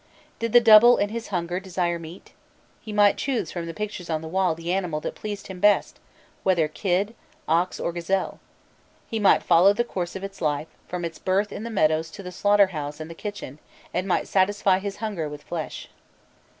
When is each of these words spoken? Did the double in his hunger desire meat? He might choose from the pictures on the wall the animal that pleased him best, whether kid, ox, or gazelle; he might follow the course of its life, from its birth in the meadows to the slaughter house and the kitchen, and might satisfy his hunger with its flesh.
Did 0.39 0.51
the 0.51 0.59
double 0.59 0.97
in 0.97 1.09
his 1.09 1.27
hunger 1.27 1.59
desire 1.59 1.99
meat? 1.99 2.31
He 2.81 2.91
might 2.91 3.17
choose 3.17 3.51
from 3.51 3.67
the 3.67 3.73
pictures 3.75 4.09
on 4.09 4.23
the 4.23 4.27
wall 4.27 4.55
the 4.55 4.73
animal 4.73 4.99
that 5.01 5.13
pleased 5.13 5.45
him 5.45 5.59
best, 5.59 5.99
whether 6.41 6.67
kid, 6.67 7.13
ox, 7.47 7.79
or 7.79 7.93
gazelle; 7.93 8.39
he 9.07 9.19
might 9.19 9.43
follow 9.43 9.73
the 9.73 9.83
course 9.83 10.15
of 10.15 10.23
its 10.23 10.41
life, 10.41 10.69
from 10.87 11.05
its 11.05 11.19
birth 11.19 11.51
in 11.51 11.61
the 11.61 11.69
meadows 11.69 12.09
to 12.09 12.23
the 12.23 12.31
slaughter 12.31 12.65
house 12.73 12.99
and 12.99 13.11
the 13.11 13.13
kitchen, 13.13 13.59
and 13.93 14.07
might 14.07 14.27
satisfy 14.27 14.79
his 14.79 14.95
hunger 15.05 15.29
with 15.29 15.41
its 15.41 15.47
flesh. 15.49 15.87